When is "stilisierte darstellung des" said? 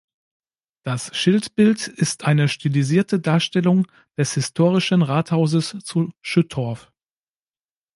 2.47-4.33